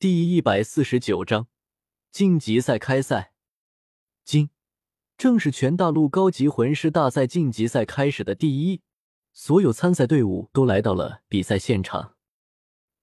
[0.00, 1.46] 第一百四十九章
[2.10, 3.34] 晋级赛开赛。
[4.24, 4.48] 今
[5.18, 8.80] 正是全大陆高级魂师大赛晋级赛开始的第一，
[9.34, 12.16] 所有参赛队伍都来到了比赛现场，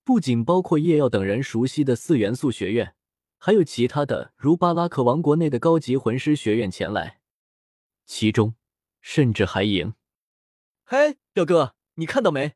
[0.04, 2.96] 不仅包括叶耀等人熟悉的四元素学院，
[3.38, 7.20] 还有其他的如巴拉克王国内的高级魂师学院前来，
[8.08, 8.56] 其中
[9.02, 9.94] 甚至还赢。
[10.84, 12.56] 嘿，表哥，你看到没？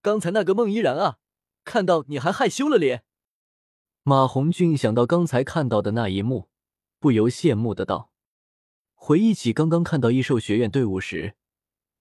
[0.00, 1.18] 刚才那个孟依然啊，
[1.62, 3.04] 看到你还害羞了咧。
[4.04, 6.48] 马红俊想到刚才看到的那一幕，
[6.98, 8.10] 不由羡慕的道
[8.94, 11.36] ：“回忆起刚刚看到异兽学院队伍时，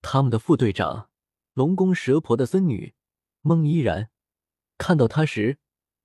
[0.01, 1.11] 他们的副队长
[1.53, 2.95] 龙宫蛇婆的孙女
[3.41, 4.09] 孟依然，
[4.79, 5.59] 看到他时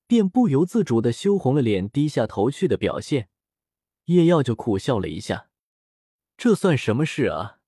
[0.06, 3.30] 便不由自主的羞红了脸，低下头去的表现。”
[4.04, 5.48] 叶耀就苦笑了一下
[6.36, 7.60] ：“这算什么事啊？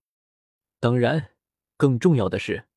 [0.78, 1.30] 当然，
[1.78, 2.68] 更重要的是。”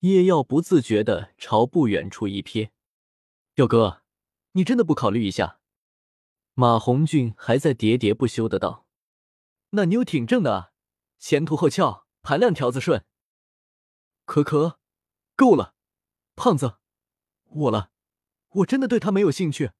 [0.00, 2.68] 叶耀不自觉的朝不远处一瞥
[3.56, 4.02] ：“耀哥。”
[4.52, 5.60] 你真的不考虑一下？
[6.54, 8.86] 马红俊还在喋喋不休的道
[9.70, 10.72] ：“那妞挺正的，
[11.18, 13.04] 前凸后翘，盘量条子顺。”
[14.26, 14.80] 可可，
[15.36, 15.74] 够了，
[16.34, 16.78] 胖子，
[17.44, 17.90] 我了，
[18.48, 19.70] 我真的对他没有兴趣，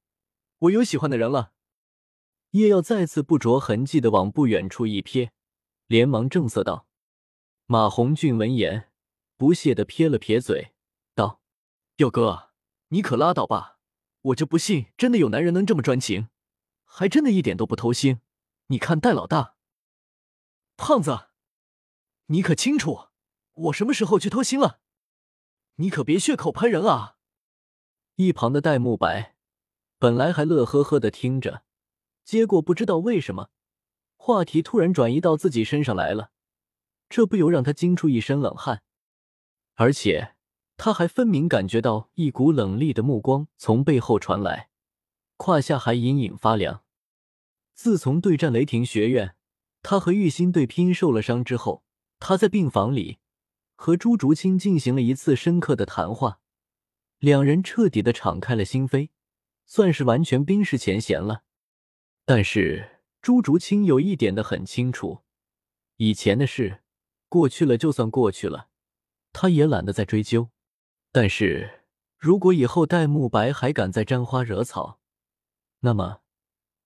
[0.59, 1.51] 我有喜欢的人了。
[2.51, 5.31] 叶耀再次不着痕迹的往不远处一瞥，
[5.87, 6.87] 连忙正色道
[7.67, 8.91] ：“马红俊闻言，
[9.35, 10.73] 不屑的撇了撇嘴，
[11.13, 11.41] 道：
[11.95, 12.51] 表哥，
[12.87, 13.78] 你可拉倒吧。”
[14.21, 16.29] 我就不信，真的有男人能这么专情，
[16.83, 18.19] 还真的一点都不偷腥。
[18.67, 19.55] 你看戴老大，
[20.75, 21.29] 胖子，
[22.27, 23.07] 你可清楚
[23.53, 24.81] 我什么时候去偷腥了？
[25.75, 27.15] 你可别血口喷人啊！
[28.15, 29.35] 一旁的戴沐白
[29.97, 31.63] 本来还乐呵呵的听着，
[32.25, 33.49] 结果不知道为什么，
[34.17, 36.31] 话题突然转移到自己身上来了，
[37.07, 38.83] 这不由让他惊出一身冷汗，
[39.75, 40.35] 而且。
[40.81, 44.69] 他还分明感觉到一股冷厉的目光从背后传来，
[45.35, 46.85] 胯下还隐隐发凉。
[47.73, 49.35] 自从对战雷霆学院，
[49.83, 51.83] 他和玉心对拼受了伤之后，
[52.17, 53.17] 他在病房里
[53.75, 56.39] 和朱竹清进行了一次深刻的谈话，
[57.17, 59.09] 两人彻底的敞开了心扉，
[59.65, 61.43] 算是完全冰释前嫌了。
[62.23, 65.23] 但是朱竹清有一点的很清楚，
[65.97, 66.83] 以前的事
[67.27, 68.69] 过去了就算过去了，
[69.33, 70.47] 他也懒得再追究。
[71.11, 71.83] 但是
[72.17, 74.99] 如果以后戴沐白还敢再沾花惹草，
[75.79, 76.21] 那么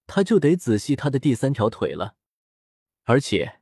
[0.08, 2.16] 他就得仔细他的第三条腿了。
[3.04, 3.62] 而且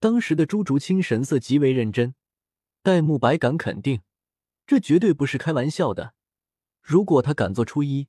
[0.00, 2.14] 当时的朱竹清神色极为认真，
[2.82, 4.02] 戴沐白敢肯定，
[4.66, 6.14] 这绝对不是开玩笑的。
[6.80, 8.08] 如果他敢做初一，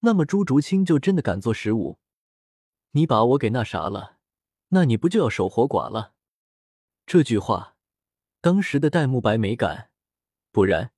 [0.00, 2.00] 那么朱竹清就真的敢做十五。
[2.92, 4.18] 你把我给那啥了，
[4.70, 6.14] 那你不就要守活寡了？
[7.06, 7.76] 这句话，
[8.40, 9.90] 当时的戴沐白没敢，
[10.50, 10.90] 不然。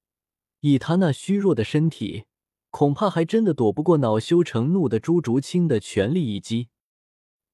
[0.63, 2.27] 以他那虚弱的身体，
[2.71, 6.69] 恐怕还真的躲不过恼羞成怒的朱竹清的全力一击。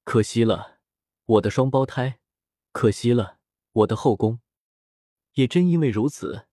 [0.03, 0.77] 可惜了，
[1.25, 2.19] 我的双胞胎；
[2.71, 3.39] 可惜了，
[3.73, 4.39] 我的后宫。
[5.33, 6.45] 也正因为如此，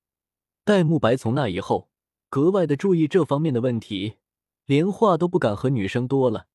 [0.64, 1.90] 戴沐白从那以后
[2.30, 4.16] 格外的注意这方面的问题，
[4.64, 6.46] 连话都不敢和女生多了，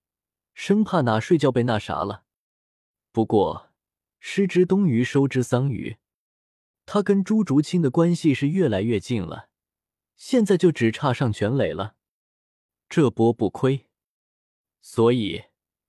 [0.56, 2.24] 生怕哪睡觉被那啥了。
[3.12, 3.70] 不过，
[4.20, 5.98] 失之东隅，收之桑榆，
[6.88, 9.50] 他跟朱竹清的关系是越来越近了。
[10.24, 11.96] 现在就只差上全垒了，
[12.88, 13.88] 这波不亏。
[14.80, 15.46] 所以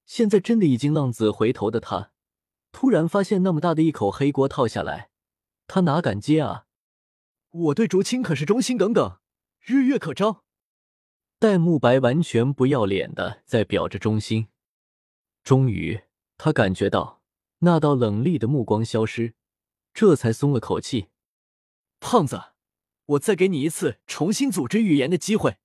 [0.07, 2.13] 现在真的已经浪子回头的他，
[2.73, 5.11] 突然发现那么大的一口黑锅套下来，
[5.67, 6.65] 他哪敢接啊？
[7.51, 9.19] 我对竹青可是忠心耿耿，
[9.61, 10.45] 日月可昭。
[11.39, 14.49] 戴沐白完全不要脸的在表着忠心。
[15.45, 16.05] 终于，
[16.39, 17.21] 他感觉到
[17.59, 19.35] 那道冷厉的目光消失，
[19.93, 21.11] 这才松了口气。
[22.01, 22.52] 胖子。
[23.13, 25.59] 我再给你一次重新组织语言的机会。”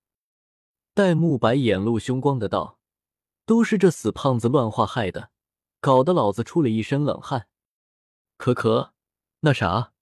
[0.93, 2.79] 戴沐白眼露凶光的道
[3.45, 5.31] ，“都是这死胖子乱话害的，
[5.79, 7.47] 搞得老子出了一身冷汗。”
[8.37, 8.93] 可可，
[9.41, 9.93] 那啥，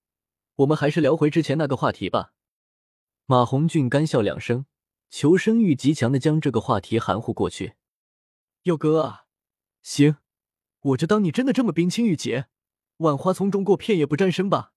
[0.56, 2.34] 我们还是聊回之前那个话题吧。
[3.26, 4.66] 马红俊干笑两声，
[5.10, 7.76] 求生欲极强的将这个话题含糊过去。
[8.64, 9.26] 佑哥，
[9.82, 10.18] 行，
[10.82, 12.48] 我就当你真的这么冰清玉洁，
[12.98, 14.74] 万花丛中过，片叶不沾身吧。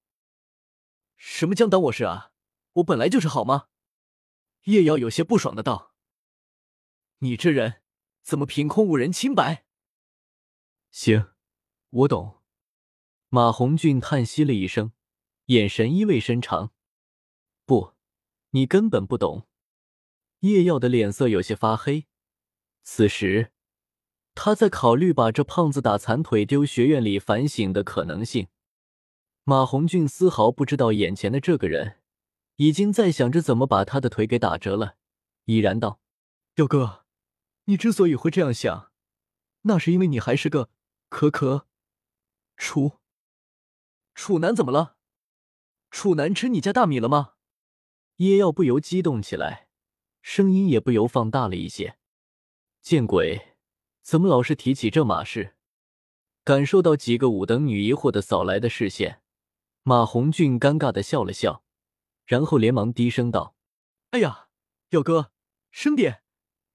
[1.17, 2.31] 什么将当我是啊？
[2.79, 3.69] 我本来就是好吗？
[4.65, 5.95] 叶瑶有些不爽的道
[7.19, 7.83] ：“你这人
[8.23, 9.65] 怎么凭空误人清白？”
[10.91, 11.29] 行，
[11.91, 12.43] 我懂。
[13.31, 14.93] 马红俊叹息了一声，
[15.47, 16.73] 眼神意味深长
[17.67, 17.95] ：“不，
[18.51, 19.49] 你根本不懂。”
[20.41, 22.07] 叶耀的脸色有些发黑，
[22.85, 23.53] 此时
[24.35, 28.49] 他在考虑把这胖子打残腿丢学院里反省的可能性。
[29.43, 31.98] 马红俊丝毫不知道眼前的这个人。
[32.59, 34.97] 已经在想着怎么把他的腿给打折了，
[35.45, 36.01] 已然道
[36.55, 37.05] ：“表哥，
[37.67, 38.91] 你之所以会这样想，
[39.63, 40.69] 那是因为你还是个
[41.09, 41.69] 可可
[42.57, 42.99] 楚
[44.13, 44.97] 楚男，怎么了？
[45.93, 47.35] 楚男吃你家大米了吗？
[48.17, 49.69] 叶耀不由激动起来，
[50.21, 51.97] 声音也不由放大了一些。
[52.83, 53.55] 见鬼，
[54.03, 55.55] 怎么老是提起这码事？
[56.43, 59.23] 感受到几个五等女疑惑的扫来的视线，
[59.85, 61.63] 马红俊尴尬的笑了笑，
[62.29, 63.57] 然后连忙低声道
[64.13, 64.49] ：“哎呀，
[64.91, 65.33] 表哥，
[65.71, 66.23] 声点，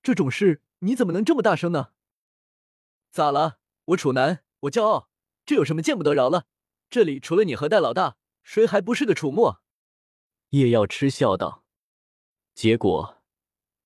[0.01, 1.91] 这种事你怎么能这么大声呢？
[3.11, 3.59] 咋了？
[3.85, 5.11] 我楚南，我骄傲，
[5.45, 6.47] 这有什么见不得饶了？
[6.89, 9.61] 这里除了你和戴老大，谁还不是个楚墨？”
[10.49, 11.63] 叶耀嗤笑道。
[12.55, 13.21] 结果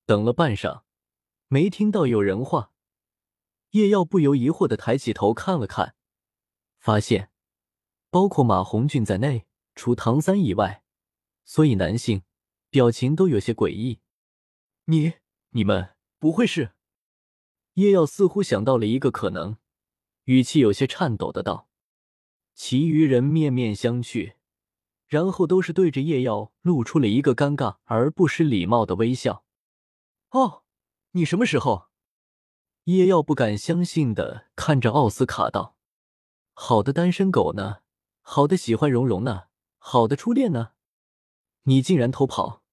[0.05, 0.83] 等了半晌，
[1.49, 2.71] 没听到有人话。
[3.71, 5.95] 叶耀不由疑惑的抬起头看了看，
[6.79, 7.29] 发现
[8.09, 10.85] 包括马红俊在内，除唐三以外，
[11.47, 12.21] 所以男性
[12.69, 14.01] 表情都有些诡异。
[14.85, 15.13] 你、
[15.49, 16.73] 你们不会是？
[17.73, 19.57] 叶耀似乎想到了一个可能，
[20.25, 21.67] 语气有些颤抖的道。
[22.53, 24.35] 其余人面面相觑。
[25.07, 29.45] 然后都是对着叶耀露出了一个尴尬而不失礼貌的微笑。
[30.31, 30.65] 哦，
[31.11, 31.87] 你什么时候？
[32.83, 35.77] 叶耀不敢相信的看着奥斯卡道
[36.51, 37.77] ：“好的单身狗呢？
[38.19, 39.43] 好的喜欢蓉蓉呢？
[39.77, 40.73] 好的初恋呢？
[41.67, 42.63] 你竟然偷跑！”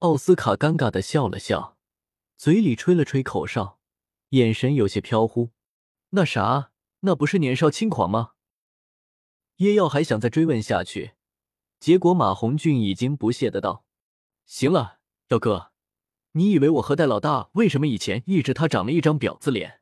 [0.00, 1.76] 奥斯卡尴尬的笑了笑，
[2.36, 3.78] 嘴里吹了吹口哨，
[4.30, 5.50] 眼神有些飘忽。
[6.10, 8.32] 那啥，那不是年少轻狂吗？
[9.56, 11.12] 叶耀还想再追问下去。
[11.78, 13.84] 结果，马红俊已经不屑的道
[14.44, 14.98] ：“行了，
[15.28, 15.72] 耀哥，
[16.32, 19.80] 你以为我和戴老大为什么以前一直他长了一张婊子脸？”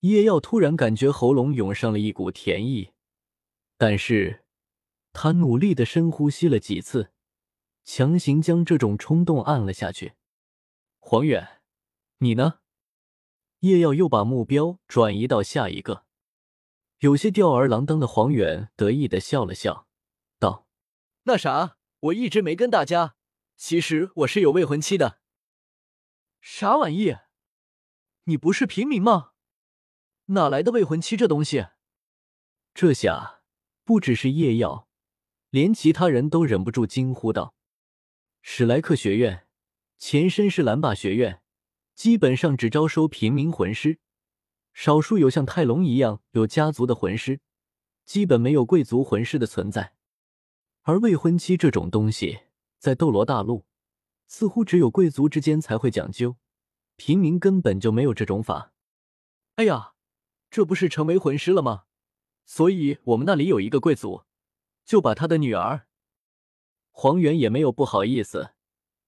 [0.00, 2.92] 叶耀突然感觉喉咙涌上了一股甜意，
[3.76, 4.44] 但是
[5.12, 7.12] 他努力的深呼吸了几次，
[7.84, 10.14] 强行将这种冲动按了下去。
[10.98, 11.62] 黄远，
[12.18, 12.60] 你呢？
[13.60, 16.04] 叶耀又把目标转移到下一个，
[16.98, 19.88] 有些吊儿郎当的黄远得意的笑了笑。
[20.38, 20.68] 道
[21.24, 23.16] 那啥，我一直没跟大家，
[23.56, 25.20] 其实我是有未婚妻的。
[26.40, 27.16] 啥玩意？
[28.24, 29.32] 你不是平民吗？
[30.26, 31.66] 哪来的未婚妻这东西？
[32.74, 33.40] 这下
[33.82, 34.87] 不只是叶耀，
[35.50, 37.54] 连其他人都忍不住惊呼道
[38.42, 39.46] ：“史莱克学院
[39.96, 41.40] 前身是蓝霸学院，
[41.94, 43.98] 基本上只招收平民魂师，
[44.74, 47.40] 少数有像泰隆一样有家族的魂师，
[48.04, 49.94] 基本没有贵族魂师的存在。”
[50.82, 52.40] 而未婚妻这种东西，
[52.78, 53.66] 在斗罗大陆，
[54.26, 56.36] 似乎只有贵族之间才会讲究，
[56.96, 58.72] 平民根本就没有这种法。
[59.56, 59.94] 哎呀，
[60.50, 61.84] 这不是成为魂师了吗？
[62.46, 64.24] 所以我们那里有一个贵族，
[64.88, 65.86] 就把他的女儿……
[66.90, 68.52] 黄远也没有不好意思，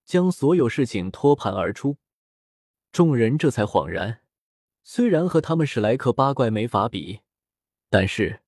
[0.05, 1.97] 将所有事情托盘而出，
[2.93, 4.21] 众人这才恍然。
[4.85, 7.21] 虽然和他们史莱克八怪没法比，
[7.89, 8.43] 但是。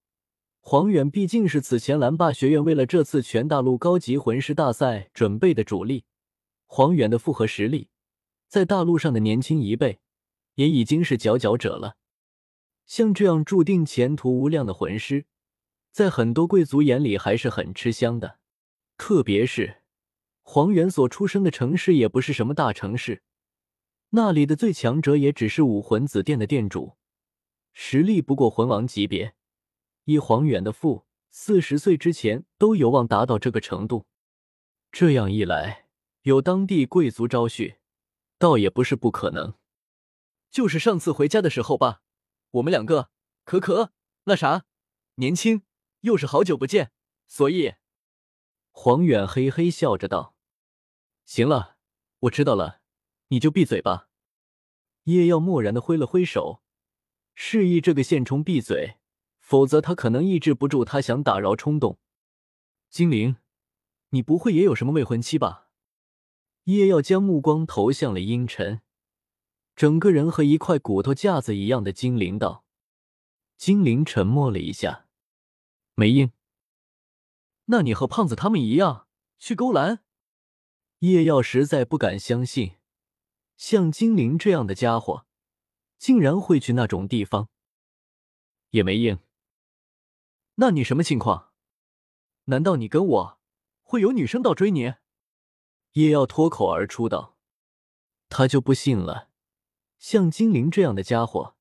[0.64, 6.04] 黄远毕竟是此前蓝霸学院为了这次全大陆高级魂师大赛准备的主力，
[6.66, 7.88] 黄远的复合实力，
[8.46, 9.98] 在大陆上的年轻一辈
[10.54, 11.96] 也已经是佼佼者了。
[12.86, 15.26] 像这样注定前途无量的魂师，
[15.92, 18.38] 在很多贵族眼里还是很吃香的。
[18.96, 19.82] 特别是
[20.42, 23.22] 黄远所出生的城市也不是什么大城市，
[24.10, 26.96] 那里的最强者也只是武魂子殿的店主，
[27.72, 29.34] 实力不过魂王级别。
[30.04, 34.06] 以黄远的父四十岁之前都有望达到这个程度，
[34.90, 35.86] 这样一来，
[36.22, 37.76] 有当地贵族招婿，
[38.38, 39.54] 倒也不是不可能。
[40.50, 42.02] 就是上次回家的时候吧，
[42.50, 43.10] 我们两个
[43.44, 43.92] 可可
[44.24, 44.64] 那啥，
[45.14, 45.62] 年轻
[46.02, 46.92] 又是好久不见，
[47.26, 47.74] 所以
[48.70, 50.36] 黄远嘿嘿笑着道
[51.26, 51.76] ：“行了，
[52.20, 52.80] 我知道了，
[53.28, 54.08] 你就闭嘴吧。”
[55.04, 56.62] 叶耀漠然的挥了挥手，
[57.34, 58.98] 示意这个线虫闭嘴。
[59.42, 61.98] 否则他可能抑制不住他想打扰冲动。
[62.88, 63.36] 精灵，
[64.10, 65.68] 你不会也有什么未婚妻吧？
[66.64, 68.80] 叶耀将目光投向了阴沉，
[69.74, 72.64] 整个人和一块骨头架子一样的精灵道。
[73.58, 75.06] 精灵沉默了一下，
[75.94, 76.32] 没应。
[77.66, 79.06] 那你和胖子他们一样
[79.38, 80.04] 去勾栏？
[81.00, 82.76] 叶耀实在不敢相信，
[83.56, 85.26] 像精灵这样的家伙，
[85.98, 87.48] 竟然会去那种地方。
[88.70, 89.18] 也没应。
[90.56, 91.52] 那你什么情况？
[92.44, 93.40] 难道你跟我
[93.82, 94.94] 会有女生倒追你？
[95.92, 97.36] 叶耀脱口而出道
[98.28, 99.28] ：“他就不信了，
[99.98, 101.56] 像精灵这样的家伙，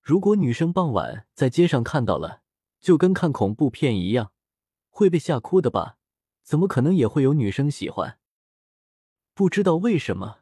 [0.00, 2.42] 如果女生傍晚在街上看到了，
[2.80, 4.32] 就跟看恐怖片一样，
[4.88, 5.98] 会被吓哭的吧？
[6.42, 8.18] 怎么可能也会有女生喜欢？
[9.34, 10.40] 不知道为什么，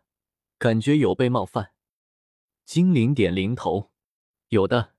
[0.58, 1.72] 感觉有被冒犯。
[2.64, 3.90] 精灵点零头，
[4.48, 4.94] 有的，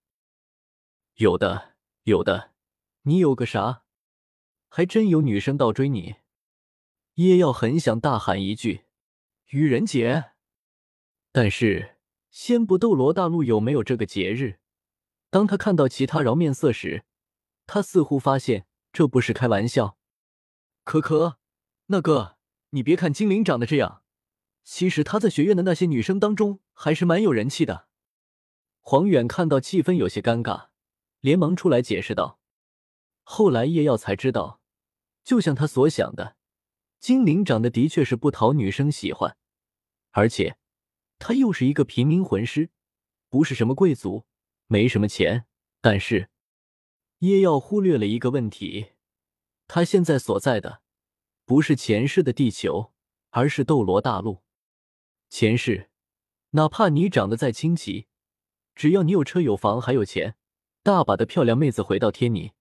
[1.15, 2.51] 有的，有的。
[3.03, 3.83] 你有个啥？
[4.69, 6.17] 还真有女生倒追你。
[7.15, 8.85] 叶耀很想大喊一句
[9.49, 10.31] “愚人节”，
[11.31, 11.97] 但是
[12.29, 14.59] 先不斗罗大陆有没有这个节日。
[15.29, 17.05] 当他看到其他饶面色时，
[17.67, 19.97] 他似乎发现这不是开玩笑。
[20.83, 21.37] 可可，
[21.87, 22.37] 那个，
[22.71, 24.01] 你别看精灵长得这样，
[24.63, 27.87] 其实他在学院的那些女生当中还是蛮有人气的。
[28.79, 30.69] 黄远看到气氛有些尴尬，
[31.19, 32.39] 连忙出来解释道。
[33.23, 34.61] 后来叶耀才知道，
[35.25, 36.37] 就像他所想的，
[37.01, 39.35] 精灵长得的确是不讨女生喜欢，
[40.11, 40.57] 而且
[41.19, 42.69] 他又是一个平民魂师，
[43.27, 44.25] 不是什么贵族，
[44.67, 45.45] 没什么钱。
[45.81, 46.29] 但是
[47.19, 48.91] 叶耀忽略了一个问题，
[49.67, 50.81] 他现在所在的
[51.45, 52.93] 不是前世的地球，
[53.31, 54.43] 而是斗罗大陆。
[55.29, 55.89] 前世，
[56.51, 58.05] 哪怕你长得再清奇，
[58.75, 60.35] 只要你有车有房还有钱，
[60.83, 62.51] 大把的漂亮妹子回到天泥。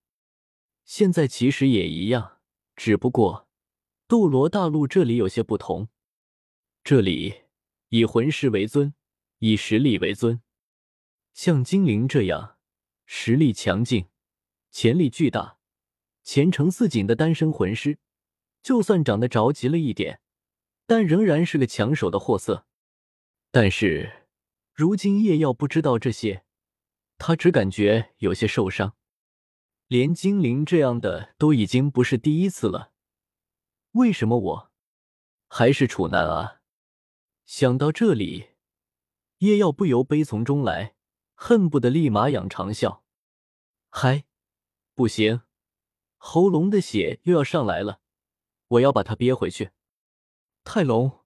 [0.84, 2.38] 现在其实也一样，
[2.74, 3.48] 只不过
[4.08, 5.88] 斗罗大陆这里有些不同。
[6.82, 7.42] 这里
[7.88, 8.94] 以魂师为尊，
[9.40, 10.40] 以实力为尊。
[11.34, 12.56] 像精灵这样
[13.04, 14.06] 实力强劲、
[14.78, 15.56] 潜力巨大、
[16.22, 17.98] 前程似锦的单身魂师，
[18.62, 20.20] 就算长得着急了一点，
[20.84, 22.66] 但仍然是个抢手的货色。
[23.50, 24.26] 但是
[24.74, 26.44] 如今叶耀不知道这些，
[27.16, 28.94] 他只感觉有些受伤。
[29.86, 32.92] 连精灵这样的都已经不是第一次了，
[33.92, 34.72] 为什么我
[35.48, 36.60] 还是处男啊？
[37.46, 38.48] 想到这里，
[39.38, 40.96] 叶耀不由悲从中来，
[41.34, 43.00] 恨不得立马仰长啸。
[43.88, 44.26] 嗨，
[44.96, 45.42] 不行，
[46.16, 48.00] 喉咙的血又要上来了，
[48.68, 49.72] 我要把它憋回去。
[50.64, 51.20] 泰隆，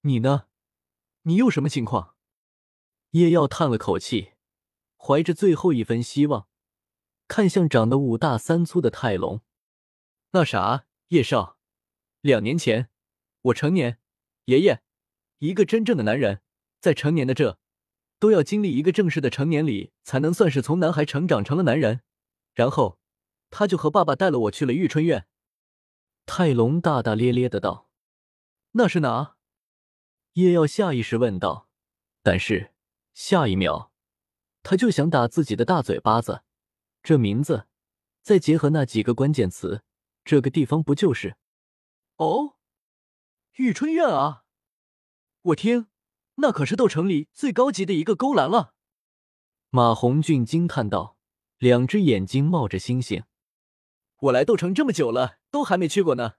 [0.00, 0.48] 你呢？
[1.22, 2.16] 你又什么情况？
[3.10, 4.32] 叶耀叹了口气，
[4.96, 6.48] 怀着最后一分希望。
[7.28, 9.42] 看向长得五大三粗的泰隆，
[10.32, 11.56] 那啥，叶少，
[12.20, 12.90] 两年前
[13.42, 14.00] 我成年，
[14.46, 14.82] 爷爷，
[15.38, 16.42] 一个真正的男人，
[16.80, 17.60] 在成年的这，
[18.18, 22.00] 都要经历一个正式的成年礼，才能算是从男孩成长成了男人。
[22.52, 23.00] 然后，
[23.50, 25.26] 他就和爸爸带了我去了玉春院。
[26.26, 27.88] 泰隆大大咧咧的道
[28.72, 29.36] ：“那是哪？”
[30.34, 31.68] 叶耀下意识问道，
[32.22, 32.72] 但是
[33.12, 33.90] 下一秒，
[34.62, 36.42] 他就想打自己的大嘴巴子。
[37.02, 37.66] 这名字，
[38.22, 39.84] 再结合那几个关键词，
[40.24, 41.36] 这个地方不就是？
[42.16, 42.56] 哦，
[43.56, 44.44] 玉春院啊！
[45.42, 45.88] 我听，
[46.36, 48.74] 那可是斗城里最高级的一个勾栏了。
[49.68, 51.18] 马红俊惊叹道，
[51.58, 53.24] 两只眼睛冒着星星。
[54.24, 56.34] 我来斗城这么久了，都还没去过呢。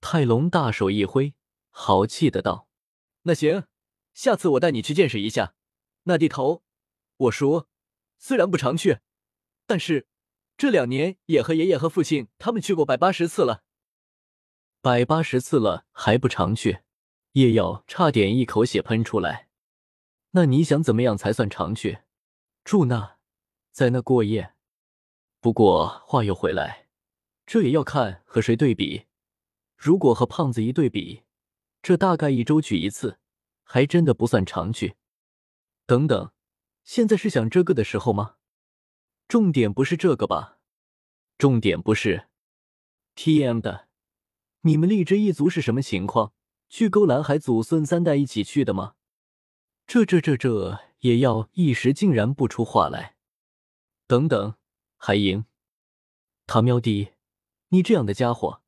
[0.00, 1.34] 泰隆大手一挥，
[1.70, 2.68] 豪气的道
[3.22, 3.64] ：“那行，
[4.12, 5.54] 下次我带你去见识一下
[6.02, 6.62] 那地头。
[7.16, 7.66] 我叔
[8.18, 8.98] 虽然不常去。”
[9.66, 10.06] 但是，
[10.58, 13.62] 这两年也和爷爷和父亲他们去过百八十次了，
[14.82, 16.80] 百八十次了还不常去，
[17.32, 19.48] 叶耀差点一口血喷出来。
[20.32, 22.00] 那你想怎么样才算常去？
[22.64, 23.16] 住那，
[23.70, 24.54] 在那过夜？
[25.40, 26.86] 不过话又回来，
[27.46, 29.06] 这也要看和谁对比。
[29.76, 31.22] 如果和胖子一对比，
[31.82, 33.18] 这大概一周去一次，
[33.62, 34.96] 还真的不算常去。
[35.86, 36.32] 等等，
[36.84, 38.36] 现在是想这个的时候吗？
[39.26, 40.58] 重点不是这个吧？
[41.38, 42.28] 重点不是。
[43.14, 43.88] T M 的，
[44.60, 46.34] 你们荔枝一族是什么情况？
[46.68, 48.94] 去勾栏海祖孙三代一起去的吗？
[49.86, 53.16] 这这这这也要一时竟然不出话来。
[54.06, 54.54] 等等，
[55.02, 55.46] 还赢，
[56.46, 57.14] 他喵的，
[57.68, 58.60] 你这样的家伙，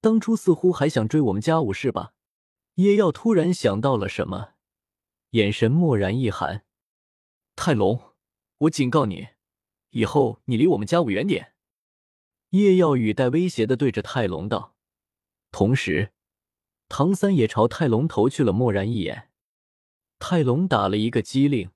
[0.00, 2.14] 当初似乎还想追我们家五是吧？
[2.74, 4.54] 叶耀突然想到了什么，
[5.30, 6.64] 眼神蓦然一寒。
[7.54, 8.14] 泰隆，
[8.58, 9.28] 我警告你。
[9.90, 11.54] 以后你离我们家五远点。”
[12.50, 14.74] 叶耀语带威胁的对着泰隆道，
[15.52, 16.12] 同时，
[16.88, 19.30] 唐三也朝泰隆投去了漠然一眼。
[20.18, 21.70] 泰隆打了一个激灵，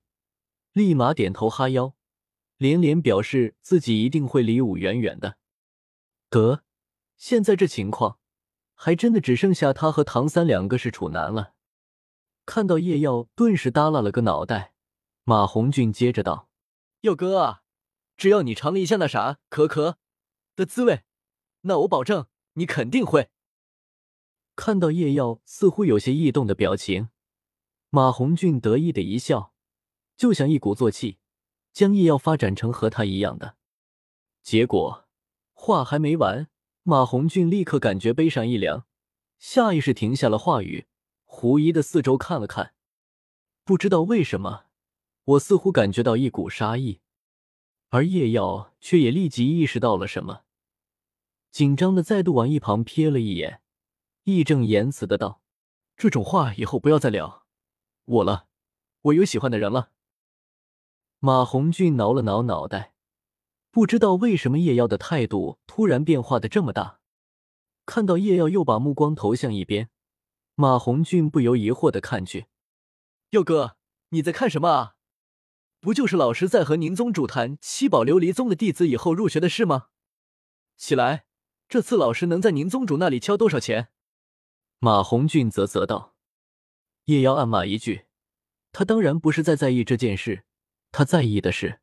[0.73, 1.95] 立马点头哈腰，
[2.57, 5.37] 连连表示自己一定会离武远远的。
[6.29, 6.63] 得，
[7.17, 8.19] 现在这情况，
[8.73, 11.53] 还真的只剩下他和唐三两个是处男了。
[12.45, 14.73] 看到叶耀，顿时耷拉了个脑袋。
[15.23, 16.49] 马红俊接着道
[17.01, 17.61] ：“耀哥啊。”
[18.15, 19.97] 只要你尝了一下那啥可可
[20.55, 21.03] 的滋味，
[21.61, 23.31] 那我保证你肯定会。
[24.55, 27.09] 看到叶耀似乎有些异动的表情，
[27.89, 29.53] 马红俊得意的一笑，
[30.15, 31.17] 就想一鼓作气
[31.73, 33.57] 将叶耀发展成和他一样的。
[34.41, 35.05] 结果
[35.53, 36.47] 话还没完，
[36.83, 38.85] 马红俊立刻感觉背上一凉，
[39.39, 40.87] 下意识停下了话语，
[41.25, 42.73] 狐疑的四周看了看，
[43.63, 44.65] 不知道为什么，
[45.23, 46.99] 我似乎感觉到一股杀意，
[47.89, 50.43] 而叶耀却也立即意识到了什么，
[51.49, 53.61] 紧张的再度往一旁瞥了一眼，
[54.23, 55.41] 义正言辞的道
[55.95, 57.45] ：“这种话以后不要再聊，
[58.05, 58.47] 我了，
[59.03, 59.91] 我有喜欢的人了。”
[61.25, 62.91] 马红俊挠了挠脑袋，
[63.71, 66.99] 不知道为什么叶耀的态度突然变化的这么大，
[67.85, 69.89] 看到叶耀又把目光投向一边。
[70.55, 72.47] 马红俊不由疑惑的看去，
[73.29, 73.77] 佑哥，
[74.09, 74.95] 你在看什么啊？
[75.79, 79.87] 不就是老师在和宁宗主谈七宝琉璃宗的弟子以后入学的事吗？
[80.75, 81.23] 起来，
[81.69, 83.87] 这次老师能在宁宗主那里敲多少钱？
[84.79, 86.15] 马红俊啧啧道。
[87.05, 88.07] 叶瑶暗骂一句，
[88.73, 90.43] 他当然不是在在意这件事，
[90.93, 91.81] 他在意的是，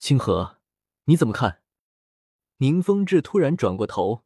[0.00, 0.58] 清河，
[1.04, 1.62] 你怎么看？
[2.56, 4.24] 宁风致突然转过头，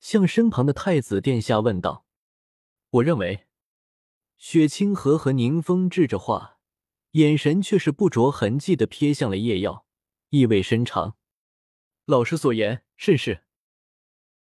[0.00, 2.04] 向身旁的太子殿下问道。
[2.90, 3.46] 我认为，
[4.38, 6.58] 雪清河和宁风致着话，
[7.12, 9.86] 眼神却是不着痕迹的瞥向了叶耀，
[10.30, 11.16] 意味深长。
[12.06, 13.44] 老师所言甚是。